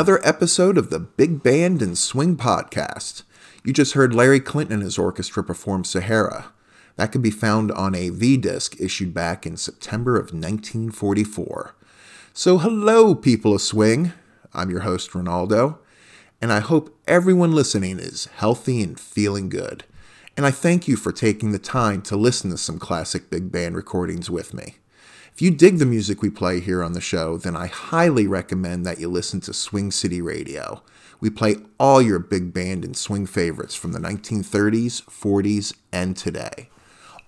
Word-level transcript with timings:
another 0.00 0.26
episode 0.26 0.78
of 0.78 0.88
the 0.88 0.98
Big 0.98 1.42
Band 1.42 1.82
and 1.82 1.98
Swing 1.98 2.34
Podcast. 2.34 3.22
You 3.62 3.74
just 3.74 3.92
heard 3.92 4.14
Larry 4.14 4.40
Clinton 4.40 4.76
and 4.76 4.82
his 4.82 4.96
orchestra 4.96 5.44
perform 5.44 5.84
Sahara. 5.84 6.54
That 6.96 7.12
can 7.12 7.20
be 7.20 7.30
found 7.30 7.70
on 7.72 7.94
a 7.94 8.08
V 8.08 8.38
disc 8.38 8.80
issued 8.80 9.12
back 9.12 9.44
in 9.44 9.58
September 9.58 10.16
of 10.16 10.32
1944. 10.32 11.74
So, 12.32 12.56
hello, 12.56 13.14
people 13.14 13.54
of 13.54 13.60
swing. 13.60 14.14
I'm 14.54 14.70
your 14.70 14.80
host, 14.80 15.10
Ronnaldo, 15.10 15.76
and 16.40 16.50
I 16.50 16.60
hope 16.60 16.98
everyone 17.06 17.52
listening 17.52 17.98
is 17.98 18.24
healthy 18.36 18.82
and 18.82 18.98
feeling 18.98 19.50
good. 19.50 19.84
And 20.34 20.46
I 20.46 20.50
thank 20.50 20.88
you 20.88 20.96
for 20.96 21.12
taking 21.12 21.52
the 21.52 21.58
time 21.58 22.00
to 22.04 22.16
listen 22.16 22.50
to 22.52 22.56
some 22.56 22.78
classic 22.78 23.28
big 23.28 23.52
band 23.52 23.76
recordings 23.76 24.30
with 24.30 24.54
me. 24.54 24.76
If 25.40 25.44
you 25.44 25.50
dig 25.52 25.78
the 25.78 25.86
music 25.86 26.20
we 26.20 26.28
play 26.28 26.60
here 26.60 26.84
on 26.84 26.92
the 26.92 27.00
show, 27.00 27.38
then 27.38 27.56
I 27.56 27.66
highly 27.66 28.26
recommend 28.26 28.84
that 28.84 29.00
you 29.00 29.08
listen 29.08 29.40
to 29.40 29.54
Swing 29.54 29.90
City 29.90 30.20
Radio. 30.20 30.82
We 31.18 31.30
play 31.30 31.56
all 31.78 32.02
your 32.02 32.18
big 32.18 32.52
band 32.52 32.84
and 32.84 32.94
swing 32.94 33.24
favorites 33.24 33.74
from 33.74 33.92
the 33.92 34.00
1930s, 34.00 35.02
40s, 35.04 35.74
and 35.90 36.14
today. 36.14 36.68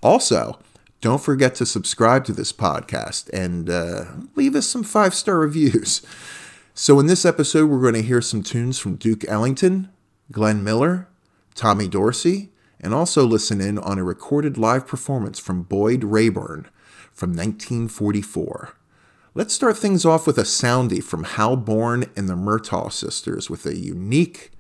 Also, 0.03 0.59
don't 1.01 1.23
forget 1.23 1.55
to 1.55 1.65
subscribe 1.65 2.27
to 2.27 2.35
this 2.35 2.53
podcast 2.53 3.31
and 3.33 3.71
uh, 3.71 4.05
leave 4.37 4.57
us 4.57 4.67
some 4.67 4.83
five 4.83 5.15
star 5.15 5.39
reviews. 5.39 6.03
So, 6.75 7.01
in 7.01 7.07
this 7.07 7.25
episode, 7.25 7.71
we're 7.71 7.81
going 7.81 7.95
to 7.95 8.03
hear 8.03 8.21
some 8.21 8.43
tunes 8.43 8.79
from 8.79 8.97
Duke 8.97 9.27
Ellington, 9.27 9.89
Glenn 10.31 10.63
Miller, 10.63 11.09
Tommy 11.55 11.89
Dorsey, 11.89 12.51
and 12.79 12.93
also 12.93 13.25
listen 13.25 13.63
in 13.63 13.79
on 13.79 13.99
a 13.99 14.05
recorded 14.05 14.59
live 14.59 14.87
performance 14.87 15.39
from 15.39 15.63
Boyd 15.63 16.05
Raeburn 16.05 16.69
from 17.23 17.37
1944. 17.37 18.75
Let's 19.33 19.55
start 19.55 19.77
things 19.77 20.05
off 20.05 20.27
with 20.27 20.39
a 20.39 20.43
soundie 20.43 21.01
from 21.01 21.23
Hal 21.23 21.55
Bourne 21.55 22.07
and 22.17 22.29
the 22.29 22.35
Murtah 22.35 22.91
sisters 22.91 23.49
with 23.49 23.65
a 23.65 23.77
unique, 23.77 24.51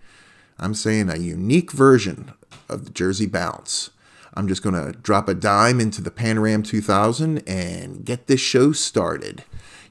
I'm 0.61 0.73
saying 0.73 1.11
a 1.11 1.17
unique 1.17 1.73
version 1.73 2.31
of 2.69 2.85
the 2.85 2.93
Jersey 2.93 3.27
Bounce. 3.27 3.91
I'm 4.35 4.47
just 4.47 4.63
going 4.63 4.77
to 4.77 4.97
drop 4.97 5.29
a 5.29 5.35
dime 5.35 5.81
into 5.81 6.01
the 6.01 6.13
Panoram 6.13 6.65
2000 6.65 7.39
and 7.49 8.05
get 8.05 8.29
this 8.29 8.41
show 8.41 8.71
started. 8.71 9.43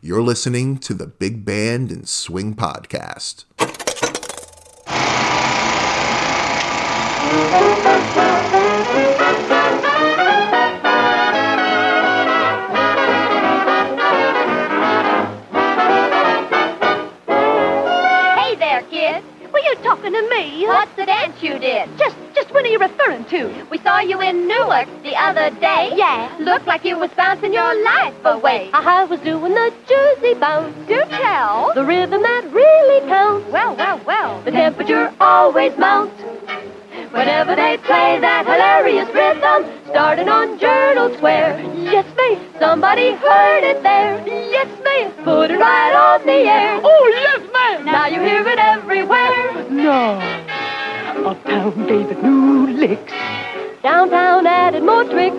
You're 0.02 0.24
listening 0.24 0.78
to 0.78 0.94
the 0.94 1.08
Big 1.08 1.44
Band 1.44 1.92
and 1.92 2.08
Swing 2.08 2.56
Podcast. 2.56 3.44
You 21.44 21.58
did? 21.60 21.90
Just, 21.98 22.16
just 22.34 22.52
when 22.52 22.66
are 22.66 22.70
you 22.70 22.80
referring 22.80 23.26
to? 23.26 23.68
We 23.70 23.78
saw 23.80 24.00
you 24.00 24.22
in 24.22 24.48
Newark 24.48 24.88
the 25.04 25.16
other 25.16 25.50
day. 25.60 25.92
Yeah. 25.96 26.36
Looked 26.40 26.68
like 26.68 26.86
you 26.86 26.98
was 26.98 27.12
bouncing 27.12 27.54
your 27.54 27.84
life 27.84 28.14
away. 28.26 28.70
Uh-huh, 28.74 28.90
I 28.90 29.04
was 29.06 29.20
doing 29.22 29.54
the 29.54 29.74
Jersey 29.88 30.34
bounce. 30.36 30.76
Do 30.88 31.02
tell. 31.10 31.74
The 31.74 31.84
rhythm 31.84 32.22
that 32.22 32.52
really 32.52 33.08
counts. 33.08 33.50
Well, 33.52 33.76
well, 33.76 34.02
well. 34.06 34.42
The 34.44 34.52
temperature 34.52 35.14
always 35.20 35.78
mounts. 35.78 36.22
Whenever 37.12 37.56
they 37.56 37.78
play 37.78 38.20
that 38.20 38.46
hilarious 38.46 39.10
rhythm, 39.14 39.68
starting 39.90 40.30
on 40.30 40.58
Journal 40.60 41.14
Square. 41.18 41.60
Yes, 41.76 42.06
me, 42.16 42.40
somebody 42.58 43.12
heard 43.12 43.64
it 43.64 43.84
there. 43.84 44.26
Yes, 44.26 44.68
me, 44.80 45.24
put 45.24 45.52
it 45.52 45.60
right 45.60 45.94
on 45.94 46.26
the 46.26 46.32
air. 46.32 46.80
Oh, 46.82 47.12
yes, 47.14 47.52
ma'am. 47.52 47.86
Now 47.86 48.08
you 48.08 48.22
hear 48.22 48.48
it 48.48 48.60
everywhere. 48.60 49.70
No. 49.70 50.61
Uptown 51.18 51.88
gave 51.88 52.10
it 52.10 52.24
new 52.24 52.68
licks. 52.68 53.14
Downtown 53.84 54.48
added 54.48 54.84
more 54.84 55.04
tricks. 55.04 55.36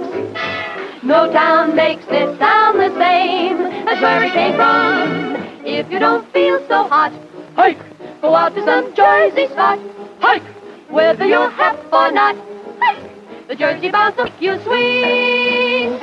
No 1.03 1.31
town 1.33 1.75
makes 1.75 2.05
it 2.09 2.39
sound 2.39 2.79
the 2.79 2.91
same 2.99 3.61
as 3.89 4.01
where 4.01 4.23
it 4.25 4.33
came 4.33 4.55
from. 4.55 5.37
If 5.67 5.91
you 5.91 5.99
don't 5.99 6.31
feel 6.33 6.59
so 6.69 6.85
hot, 6.85 7.13
Hike, 7.57 7.79
go 8.21 8.35
out 8.35 8.55
to 8.55 8.65
some 8.65 8.95
Jersey 8.95 9.47
spot. 9.49 9.79
hike. 10.21 10.43
Whether 10.89 11.27
you're 11.27 11.51
hep 11.51 11.79
or 11.93 12.11
not, 12.13 12.37
hike. 12.81 13.49
the 13.49 13.55
Jersey 13.57 13.91
bounce 13.91 14.17
will 14.17 14.25
make 14.25 14.41
you 14.41 14.61
swing. 14.63 15.99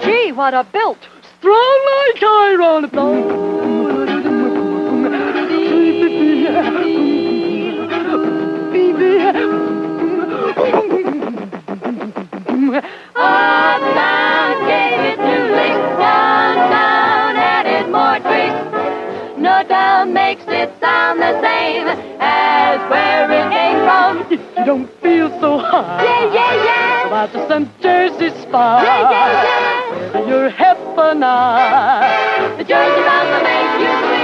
Gee, 0.00 0.32
what 0.32 0.54
a 0.54 0.64
built! 0.64 0.98
Strong 1.40 1.80
like 1.86 2.22
iron. 2.22 2.84
Uptown 13.16 14.58
gave 14.60 14.67
Makes 20.08 20.44
it 20.48 20.72
sound 20.80 21.20
the 21.20 21.40
same 21.42 21.86
as 22.20 22.80
where 22.90 23.30
it 23.30 23.50
came 23.50 23.78
from. 23.84 24.26
You 24.30 24.64
don't 24.64 24.88
feel 25.00 25.28
so 25.40 25.58
high. 25.58 26.02
Yeah, 26.02 26.32
yeah, 26.32 26.64
yeah. 26.64 27.06
About 27.06 27.32
to 27.32 27.46
some 27.46 27.70
Jersey 27.80 28.30
spot. 28.40 28.84
Yeah, 28.84 29.10
yeah, 29.10 29.42
yeah. 30.12 30.26
You're 30.26 30.50
hypnotized. 30.50 31.18
The 32.58 32.64
Jersey 32.64 33.02
bounce 33.02 33.30
will 33.30 33.42
make 33.44 33.80
you 34.12 34.17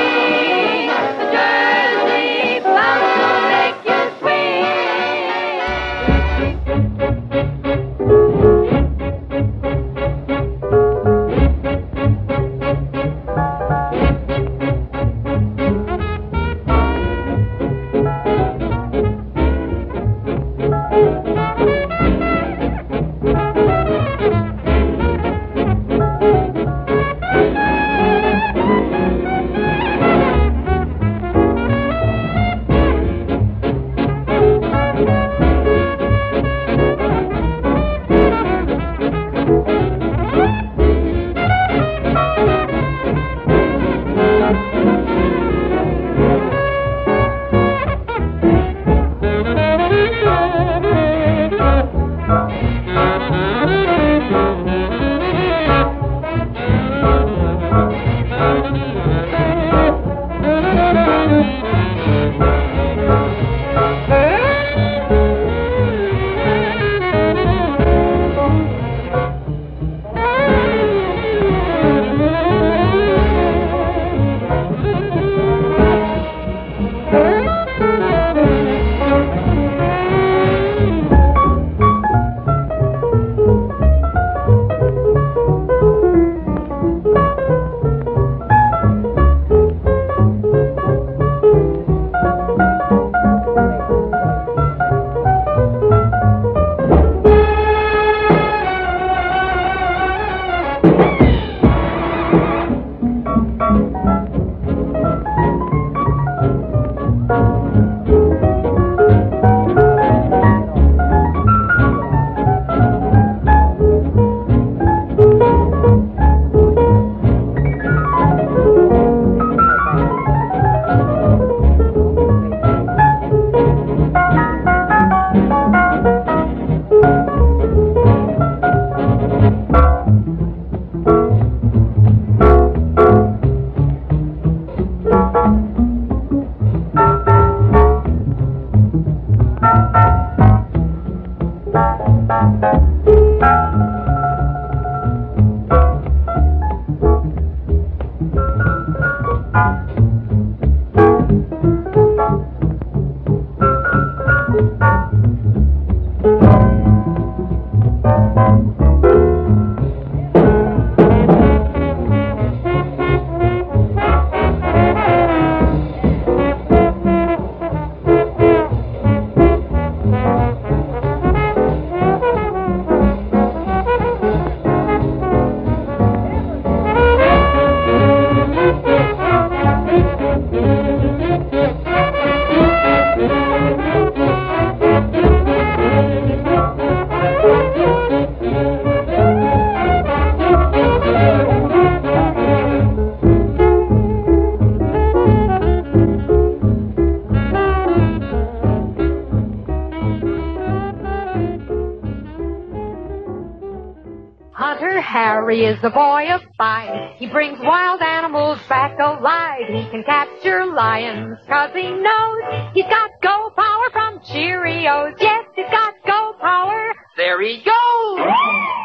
Harry 205.45 205.67
is 205.67 205.77
the 205.83 205.91
boy 205.91 206.25
of 206.33 206.41
five. 206.57 207.17
He 207.19 207.27
brings 207.27 207.59
wild 207.61 208.01
animals 208.01 208.59
back 208.67 208.99
alive. 208.99 209.69
He 209.69 209.85
can 209.91 210.03
capture 210.03 210.65
lions 210.65 211.37
cause 211.47 211.69
he 211.75 211.91
knows 211.91 212.73
he's 212.73 212.87
got 212.87 213.11
go 213.21 213.51
power 213.55 213.91
from 213.93 214.21
Cheerios. 214.21 215.13
Yes, 215.21 215.45
he's 215.55 215.67
got 215.71 215.93
go 216.07 216.33
power. 216.41 216.95
There 217.19 217.43
he 217.43 217.63
goes. 217.63 218.27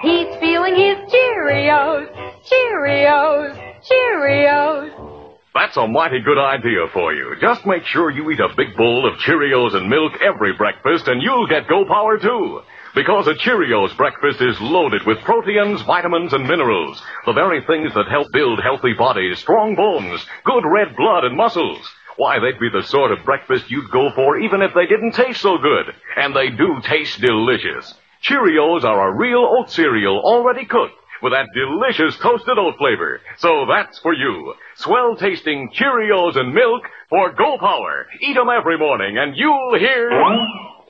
He's 0.03 0.35
feeling 0.41 0.75
his 0.75 0.97
Cheerios. 1.09 2.11
Cheerios. 2.51 3.79
Cheerios. 3.89 5.29
That's 5.55 5.77
a 5.77 5.87
mighty 5.87 6.19
good 6.19 6.37
idea 6.37 6.87
for 6.91 7.13
you. 7.13 7.37
Just 7.39 7.65
make 7.65 7.85
sure 7.85 8.11
you 8.11 8.29
eat 8.31 8.41
a 8.41 8.49
big 8.57 8.75
bowl 8.75 9.07
of 9.07 9.17
Cheerios 9.19 9.75
and 9.75 9.89
milk 9.89 10.11
every 10.21 10.57
breakfast 10.57 11.07
and 11.07 11.21
you'll 11.21 11.47
get 11.47 11.69
Go 11.69 11.85
Power 11.85 12.19
too. 12.19 12.63
Because 12.95 13.27
a 13.27 13.35
Cheerios 13.35 13.95
breakfast 13.95 14.41
is 14.41 14.59
loaded 14.59 15.05
with 15.05 15.19
proteins, 15.21 15.81
vitamins, 15.83 16.33
and 16.33 16.47
minerals. 16.47 17.01
The 17.25 17.33
very 17.33 17.61
things 17.65 17.93
that 17.93 18.07
help 18.09 18.27
build 18.33 18.59
healthy 18.61 18.93
bodies, 18.93 19.39
strong 19.39 19.75
bones, 19.75 20.25
good 20.43 20.63
red 20.65 20.95
blood, 20.97 21.23
and 21.23 21.37
muscles. 21.37 21.87
Why, 22.17 22.39
they'd 22.39 22.59
be 22.59 22.69
the 22.69 22.83
sort 22.83 23.11
of 23.11 23.23
breakfast 23.23 23.69
you'd 23.69 23.91
go 23.91 24.09
for 24.15 24.39
even 24.39 24.61
if 24.61 24.73
they 24.73 24.87
didn't 24.87 25.13
taste 25.13 25.39
so 25.41 25.57
good. 25.57 25.93
And 26.17 26.35
they 26.35 26.49
do 26.49 26.81
taste 26.83 27.21
delicious. 27.21 27.93
Cheerios 28.23 28.83
are 28.83 29.09
a 29.09 29.15
real 29.15 29.47
oat 29.57 29.69
cereal 29.69 30.19
already 30.19 30.65
cooked 30.65 30.95
with 31.21 31.31
that 31.33 31.47
delicious 31.53 32.17
toasted 32.17 32.57
oat 32.57 32.75
flavor. 32.77 33.21
So 33.37 33.65
that's 33.69 33.99
for 33.99 34.13
you. 34.13 34.53
Swell 34.75 35.15
tasting 35.15 35.69
Cheerios 35.73 36.37
and 36.37 36.53
milk 36.53 36.83
for 37.09 37.31
Go 37.33 37.57
Power. 37.59 38.07
Eat 38.19 38.35
'em 38.35 38.49
every 38.49 38.77
morning 38.77 39.17
and 39.17 39.37
you'll 39.37 39.77
hear... 39.77 40.09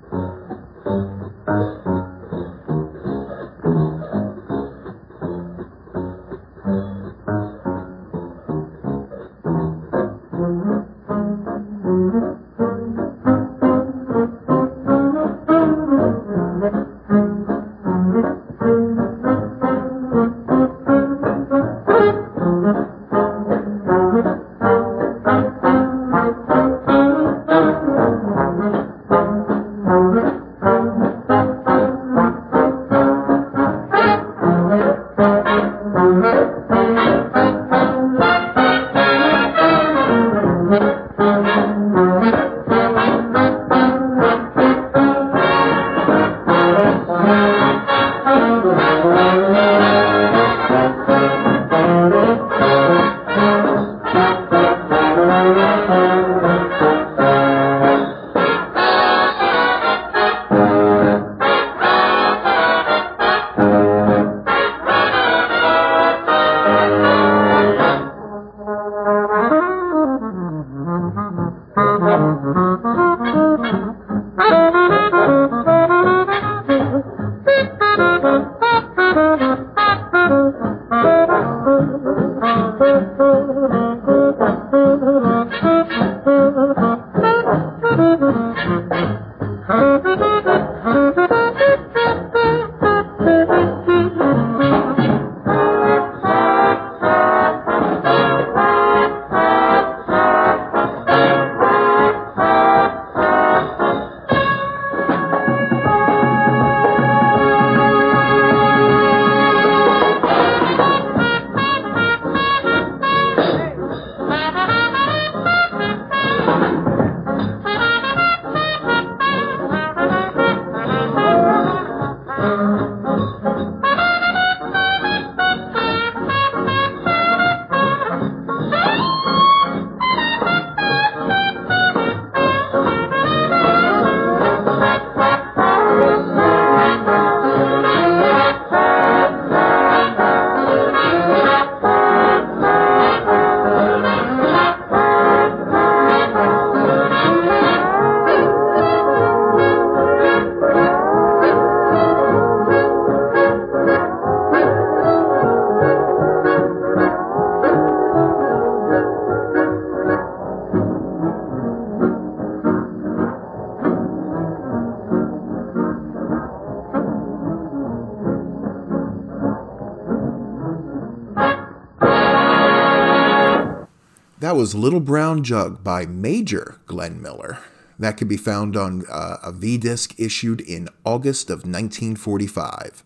was 174.59 174.75
Little 174.75 174.99
Brown 174.99 175.41
Jug 175.41 175.85
by 175.85 176.05
Major 176.05 176.81
Glenn 176.85 177.21
Miller. 177.21 177.59
That 177.97 178.17
could 178.17 178.27
be 178.27 178.35
found 178.35 178.75
on 178.75 179.05
uh, 179.09 179.37
a 179.41 179.53
V 179.53 179.77
disc 179.77 180.13
issued 180.19 180.59
in 180.59 180.89
August 181.05 181.49
of 181.49 181.59
1945. 181.59 183.01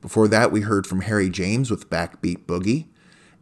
Before 0.00 0.26
that, 0.28 0.50
we 0.50 0.62
heard 0.62 0.86
from 0.86 1.02
Harry 1.02 1.28
James 1.28 1.70
with 1.70 1.90
Backbeat 1.90 2.46
Boogie, 2.46 2.86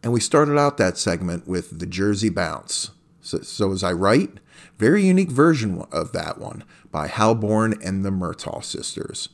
and 0.02 0.12
we 0.12 0.18
started 0.18 0.58
out 0.58 0.76
that 0.78 0.98
segment 0.98 1.46
with 1.46 1.78
The 1.78 1.86
Jersey 1.86 2.30
Bounce. 2.30 2.90
So, 3.20 3.42
so 3.42 3.68
was 3.68 3.84
I 3.84 3.92
right? 3.92 4.32
Very 4.78 5.04
unique 5.04 5.30
version 5.30 5.84
of 5.92 6.10
that 6.10 6.38
one 6.38 6.64
by 6.90 7.06
Hal 7.06 7.36
Bourne 7.36 7.80
and 7.80 8.04
the 8.04 8.10
Murtah 8.10 8.64
sisters. 8.64 9.28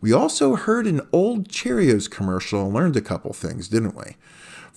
We 0.00 0.12
also 0.12 0.54
heard 0.54 0.86
an 0.86 1.00
old 1.10 1.48
Cheerios 1.48 2.08
commercial 2.08 2.66
and 2.66 2.74
learned 2.74 2.96
a 2.96 3.00
couple 3.00 3.32
things, 3.32 3.66
didn't 3.66 3.96
we? 3.96 4.14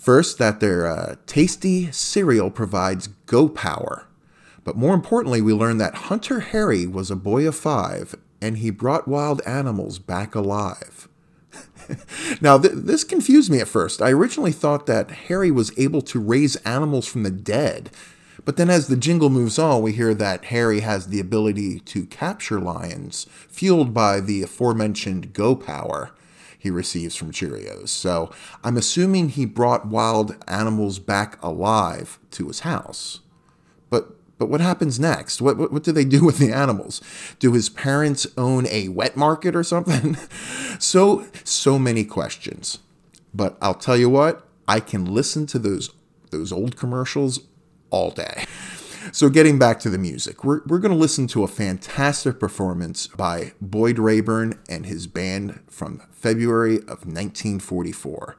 First, 0.05 0.37
that 0.37 0.59
their 0.59 0.85
uh, 0.85 1.15
tasty 1.25 1.91
cereal 1.91 2.51
provides 2.51 3.07
go 3.25 3.49
power. 3.49 4.05
But 4.63 4.77
more 4.77 4.93
importantly, 4.93 5.41
we 5.41 5.51
learn 5.51 5.79
that 5.79 5.95
Hunter 5.95 6.41
Harry 6.41 6.85
was 6.85 7.09
a 7.09 7.15
boy 7.15 7.47
of 7.47 7.55
five 7.55 8.13
and 8.39 8.59
he 8.59 8.69
brought 8.69 9.07
wild 9.07 9.41
animals 9.47 9.97
back 9.97 10.35
alive. 10.35 11.07
now, 12.39 12.59
th- 12.59 12.75
this 12.75 13.03
confused 13.03 13.49
me 13.49 13.59
at 13.61 13.67
first. 13.67 13.99
I 13.99 14.11
originally 14.11 14.51
thought 14.51 14.85
that 14.85 15.09
Harry 15.09 15.49
was 15.49 15.75
able 15.75 16.03
to 16.03 16.19
raise 16.19 16.55
animals 16.57 17.07
from 17.07 17.23
the 17.23 17.31
dead. 17.31 17.89
But 18.45 18.57
then, 18.57 18.69
as 18.69 18.87
the 18.87 18.97
jingle 18.97 19.31
moves 19.31 19.57
on, 19.57 19.81
we 19.81 19.93
hear 19.93 20.13
that 20.13 20.45
Harry 20.45 20.81
has 20.81 21.07
the 21.07 21.19
ability 21.19 21.79
to 21.79 22.05
capture 22.05 22.59
lions, 22.59 23.25
fueled 23.49 23.91
by 23.91 24.19
the 24.19 24.43
aforementioned 24.43 25.33
go 25.33 25.55
power 25.55 26.11
he 26.65 26.71
receives 26.71 27.15
from 27.15 27.31
Cheerios. 27.31 27.89
So 27.89 28.31
I'm 28.63 28.75
assuming 28.75 29.29
he 29.29 29.45
brought 29.45 29.85
wild 29.85 30.35
animals 30.47 30.97
back 30.97 31.37
alive 31.43 32.17
to 32.31 32.47
his 32.47 32.61
house. 32.61 33.19
But 33.91 34.09
but 34.39 34.49
what 34.49 34.61
happens 34.61 34.99
next? 34.99 35.41
What, 35.41 35.57
what, 35.57 35.71
what 35.71 35.83
do 35.83 35.91
they 35.91 36.03
do 36.03 36.25
with 36.25 36.39
the 36.39 36.51
animals? 36.51 37.01
Do 37.37 37.53
his 37.53 37.69
parents 37.69 38.25
own 38.35 38.65
a 38.67 38.87
wet 38.89 39.15
market 39.15 39.55
or 39.55 39.63
something? 39.63 40.17
so 40.79 41.27
so 41.43 41.77
many 41.77 42.03
questions. 42.03 42.79
But 43.31 43.57
I'll 43.61 43.75
tell 43.75 43.95
you 43.95 44.09
what, 44.09 44.47
I 44.67 44.79
can 44.79 45.05
listen 45.05 45.45
to 45.47 45.59
those 45.59 45.91
those 46.31 46.51
old 46.51 46.77
commercials 46.77 47.41
all 47.91 48.09
day. 48.09 48.45
So, 49.11 49.29
getting 49.29 49.59
back 49.59 49.79
to 49.81 49.89
the 49.89 49.99
music, 49.99 50.43
we're, 50.43 50.61
we're 50.65 50.79
going 50.79 50.91
to 50.91 50.97
listen 50.97 51.27
to 51.27 51.43
a 51.43 51.47
fantastic 51.47 52.39
performance 52.39 53.05
by 53.07 53.53
Boyd 53.61 53.99
Raeburn 53.99 54.59
and 54.67 54.87
his 54.87 55.05
band 55.05 55.59
from 55.67 56.01
February 56.11 56.77
of 56.77 57.05
1944. 57.05 58.35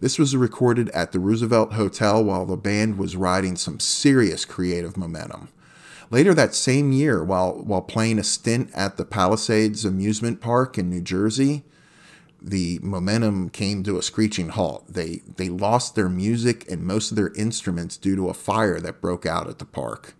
This 0.00 0.18
was 0.18 0.36
recorded 0.36 0.90
at 0.90 1.12
the 1.12 1.18
Roosevelt 1.18 1.72
Hotel 1.72 2.22
while 2.22 2.44
the 2.44 2.58
band 2.58 2.98
was 2.98 3.16
riding 3.16 3.56
some 3.56 3.80
serious 3.80 4.44
creative 4.44 4.98
momentum. 4.98 5.48
Later 6.10 6.34
that 6.34 6.54
same 6.54 6.92
year, 6.92 7.24
while, 7.24 7.54
while 7.62 7.80
playing 7.80 8.18
a 8.18 8.24
stint 8.24 8.70
at 8.74 8.98
the 8.98 9.06
Palisades 9.06 9.84
Amusement 9.84 10.42
Park 10.42 10.76
in 10.76 10.90
New 10.90 11.00
Jersey, 11.00 11.64
the 12.44 12.80
momentum 12.82 13.50
came 13.50 13.82
to 13.84 13.98
a 13.98 14.02
screeching 14.02 14.50
halt. 14.50 14.84
They 14.88 15.22
they 15.36 15.48
lost 15.48 15.94
their 15.94 16.08
music 16.08 16.70
and 16.70 16.82
most 16.82 17.10
of 17.10 17.16
their 17.16 17.32
instruments 17.34 17.96
due 17.96 18.16
to 18.16 18.28
a 18.28 18.34
fire 18.34 18.80
that 18.80 19.00
broke 19.00 19.26
out 19.26 19.48
at 19.48 19.58
the 19.58 19.64
park. 19.64 20.14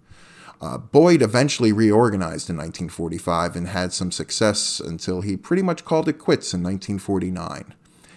Uh, 0.60 0.78
Boyd 0.78 1.22
eventually 1.22 1.72
reorganized 1.72 2.48
in 2.48 2.56
1945 2.56 3.56
and 3.56 3.68
had 3.68 3.92
some 3.92 4.12
success 4.12 4.78
until 4.78 5.20
he 5.20 5.36
pretty 5.36 5.62
much 5.62 5.84
called 5.84 6.08
it 6.08 6.20
quits 6.20 6.54
in 6.54 6.62
1949. 6.62 7.74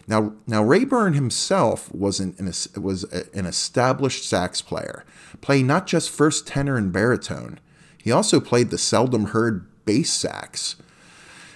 Now, 0.07 0.33
now 0.45 0.63
Raeburn 0.63 1.15
himself 1.15 1.91
was 1.91 2.19
an, 2.19 2.35
an 2.37 2.53
was 2.81 3.03
an 3.05 3.47
established 3.47 4.29
sax 4.29 4.61
player, 4.61 5.03
playing 5.41 5.65
not 5.65 5.87
just 5.87 6.11
first 6.11 6.45
tenor 6.45 6.77
and 6.77 6.93
baritone. 6.93 7.59
He 7.97 8.11
also 8.11 8.39
played 8.39 8.69
the 8.69 8.77
seldom 8.77 9.25
heard 9.27 9.65
bass 9.85 10.13
sax. 10.13 10.75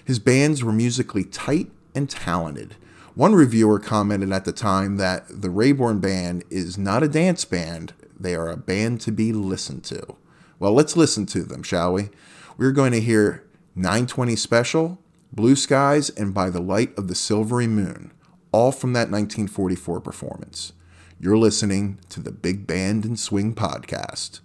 His 0.03 0.17
bands 0.17 0.63
were 0.63 0.71
musically 0.71 1.23
tight 1.23 1.69
and 1.99 2.09
talented. 2.09 2.75
One 3.13 3.35
reviewer 3.35 3.79
commented 3.79 4.31
at 4.31 4.45
the 4.45 4.53
time 4.53 4.95
that 4.95 5.25
the 5.27 5.49
Raeburn 5.49 5.99
Band 5.99 6.45
is 6.49 6.77
not 6.77 7.03
a 7.03 7.09
dance 7.09 7.43
band, 7.43 7.93
they 8.17 8.33
are 8.35 8.47
a 8.47 8.55
band 8.55 9.01
to 9.01 9.11
be 9.11 9.33
listened 9.33 9.83
to. 9.85 10.15
Well, 10.59 10.71
let's 10.71 10.95
listen 10.95 11.25
to 11.27 11.43
them, 11.43 11.61
shall 11.61 11.91
we? 11.91 12.09
We're 12.57 12.71
going 12.71 12.93
to 12.93 13.01
hear 13.01 13.45
920 13.75 14.37
Special, 14.37 14.99
Blue 15.33 15.57
Skies, 15.57 16.09
and 16.09 16.33
By 16.33 16.49
the 16.49 16.61
Light 16.61 16.97
of 16.97 17.09
the 17.09 17.15
Silvery 17.15 17.67
Moon, 17.67 18.13
all 18.53 18.71
from 18.71 18.93
that 18.93 19.11
1944 19.11 19.99
performance. 19.99 20.71
You're 21.19 21.37
listening 21.37 21.99
to 22.09 22.21
the 22.21 22.31
Big 22.31 22.65
Band 22.65 23.03
and 23.03 23.19
Swing 23.19 23.53
Podcast. 23.53 24.39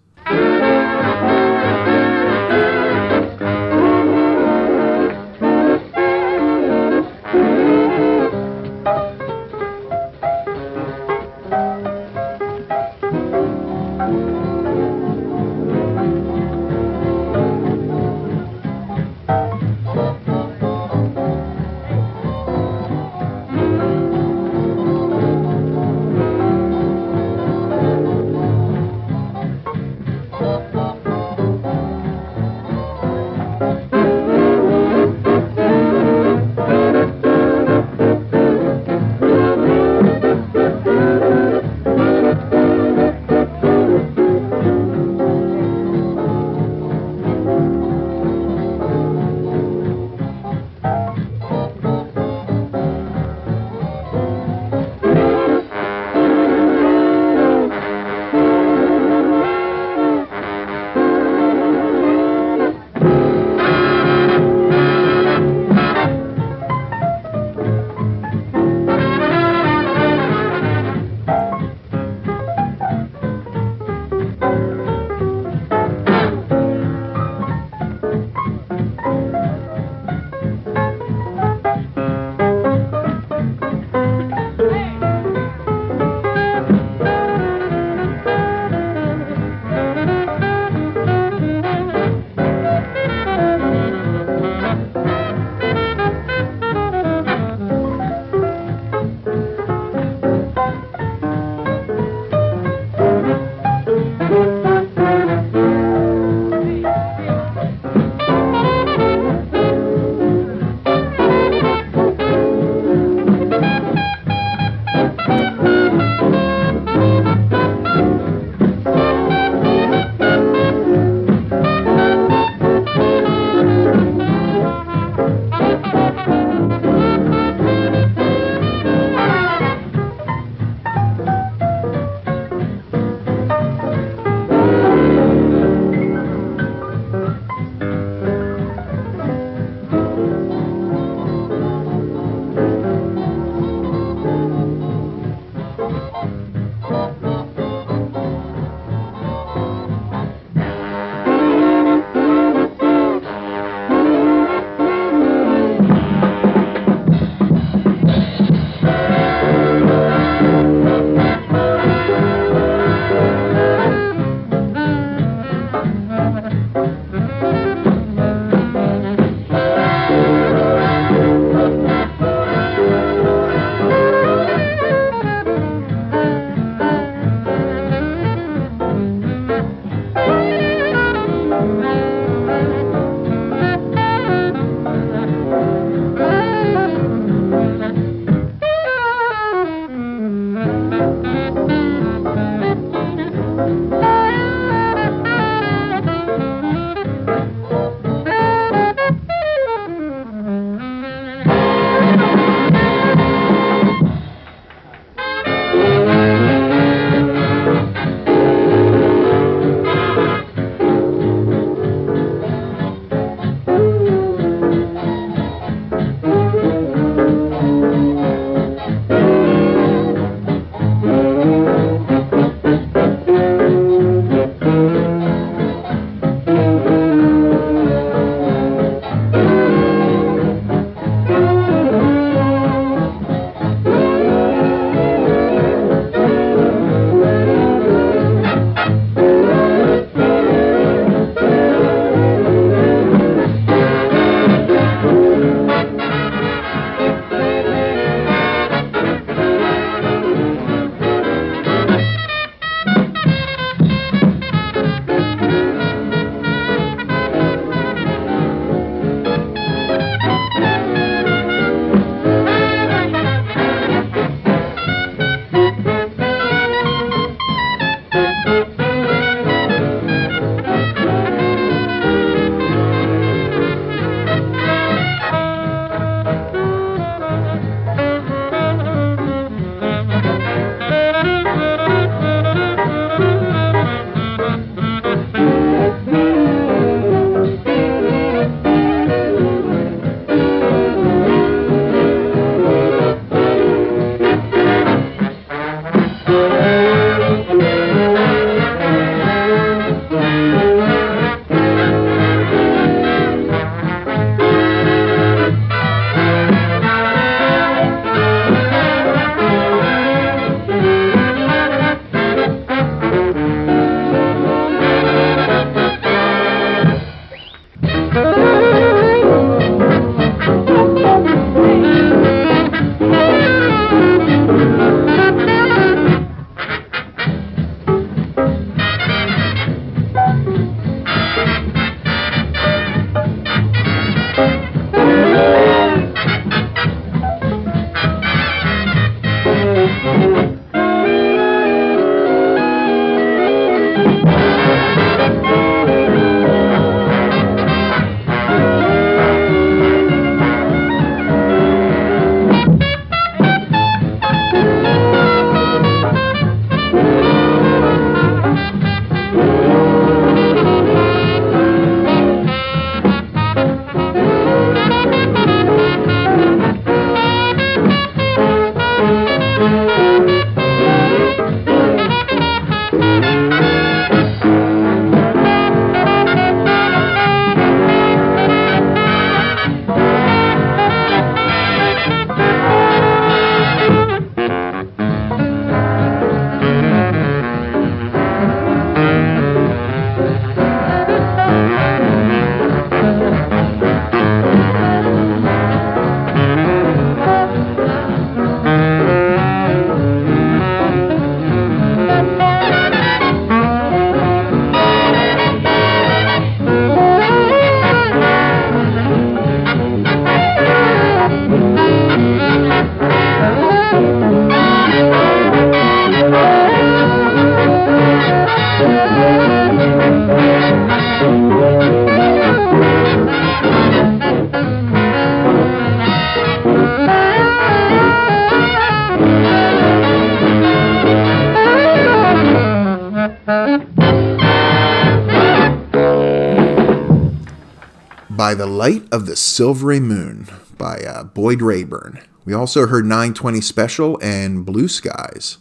Of 439.15 439.27
the 439.27 439.37
Silvery 439.37 440.01
Moon 440.01 440.49
by 440.77 440.97
uh, 440.99 441.23
Boyd 441.23 441.63
Raeburn. 441.63 442.21
We 442.45 442.53
also 442.53 442.89
heard 442.89 443.05
920 443.05 443.61
Special 443.61 444.19
and 444.21 444.67
Blue 444.67 444.89
Skies. 444.89 445.59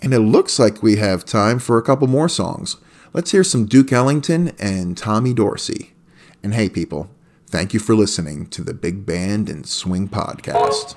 And 0.00 0.14
it 0.14 0.20
looks 0.20 0.58
like 0.58 0.82
we 0.82 0.96
have 0.96 1.26
time 1.26 1.58
for 1.58 1.76
a 1.76 1.82
couple 1.82 2.06
more 2.06 2.30
songs. 2.30 2.78
Let's 3.12 3.32
hear 3.32 3.44
some 3.44 3.66
Duke 3.66 3.92
Ellington 3.92 4.52
and 4.58 4.96
Tommy 4.96 5.34
Dorsey. 5.34 5.92
And 6.42 6.54
hey, 6.54 6.70
people, 6.70 7.10
thank 7.46 7.74
you 7.74 7.78
for 7.78 7.94
listening 7.94 8.46
to 8.46 8.62
the 8.62 8.72
Big 8.72 9.04
Band 9.04 9.50
and 9.50 9.66
Swing 9.66 10.08
Podcast. 10.08 10.96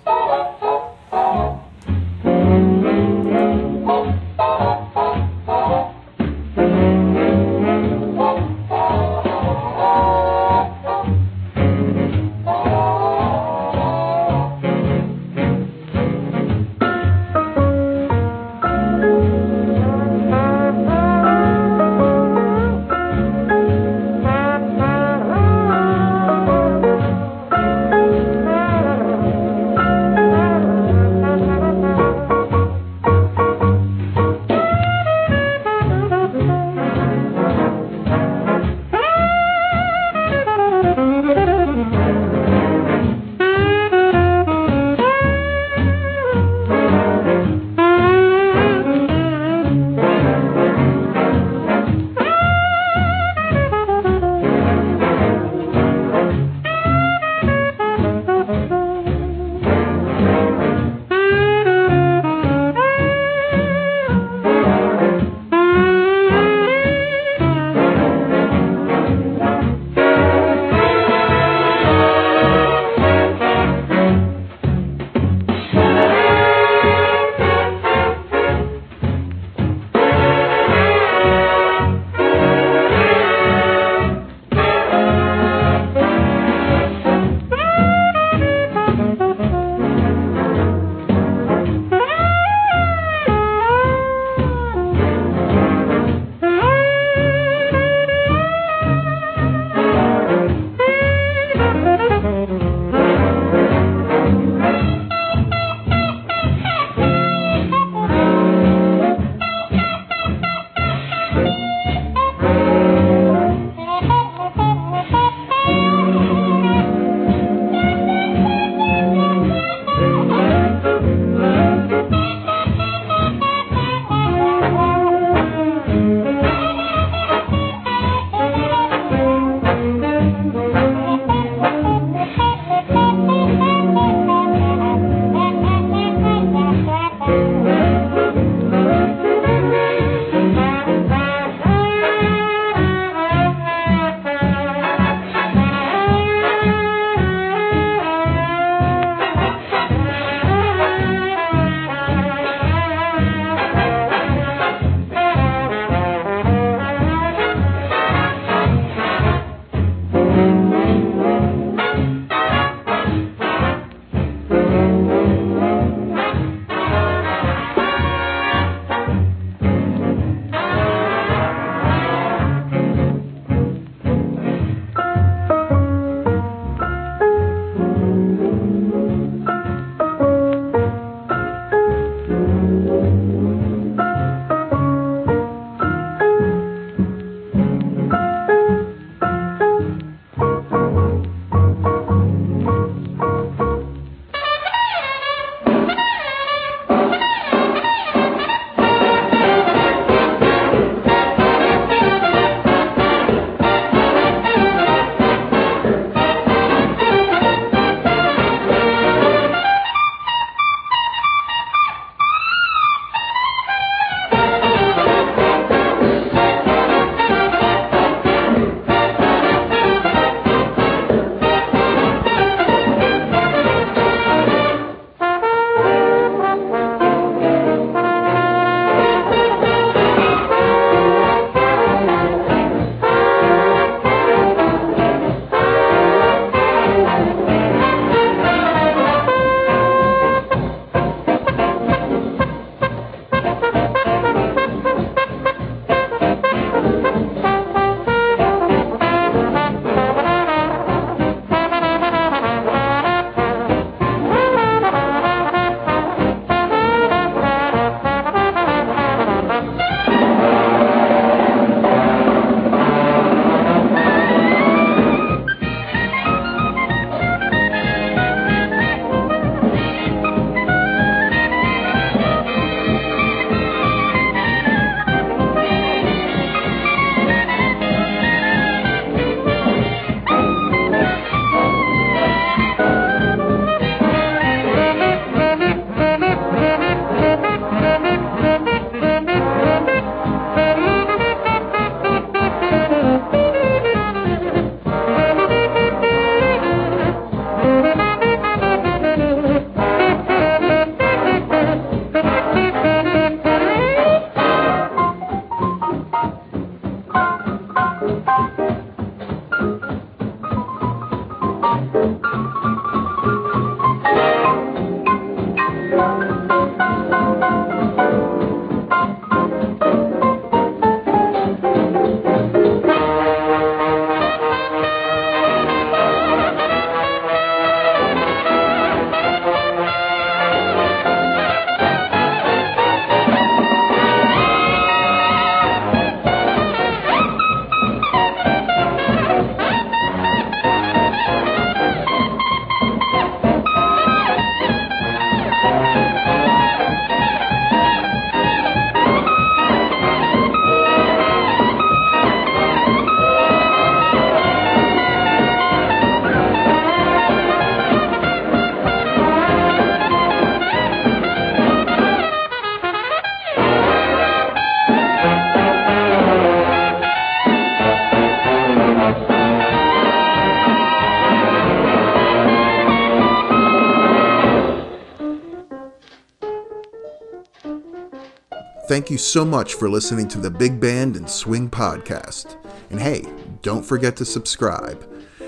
Thank 378.87 379.09
you 379.09 379.17
so 379.17 379.43
much 379.43 379.73
for 379.73 379.89
listening 379.89 380.27
to 380.27 380.39
the 380.39 380.51
Big 380.51 380.79
Band 380.79 381.17
and 381.17 381.27
Swing 381.27 381.71
podcast. 381.71 382.55
And 382.91 382.99
hey, 382.99 383.25
don't 383.63 383.83
forget 383.83 384.15
to 384.17 384.25
subscribe. 384.25 385.03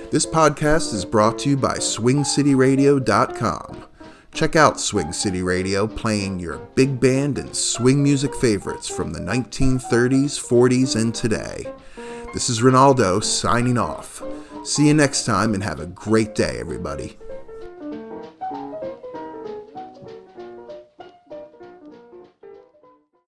This 0.10 0.26
podcast 0.26 0.92
is 0.92 1.06
brought 1.06 1.38
to 1.40 1.50
you 1.50 1.58
by 1.58 1.76
SwingCityRadio.com. 1.76 3.86
Check 4.34 4.56
out 4.56 4.80
Swing 4.80 5.14
City 5.14 5.44
Radio 5.44 5.86
playing 5.86 6.40
your 6.40 6.58
big 6.74 7.00
band 7.00 7.38
and 7.38 7.56
swing 7.56 8.02
music 8.02 8.34
favorites 8.34 8.90
from 8.90 9.14
the 9.14 9.20
1930s, 9.20 10.40
40s, 10.40 11.00
and 11.00 11.14
today. 11.14 11.72
This 12.34 12.50
is 12.50 12.62
Ronnaldo 12.62 13.24
signing 13.24 13.78
off. 13.78 14.24
See 14.64 14.88
you 14.88 14.96
next 14.96 15.26
time 15.26 15.54
and 15.54 15.64
have 15.64 15.80
a 15.80 15.86
great 15.86 16.34
day, 16.34 16.58
everybody. 16.60 17.20